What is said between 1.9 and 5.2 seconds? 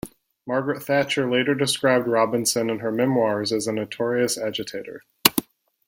Robinson in her memoirs as a "notorious agitator".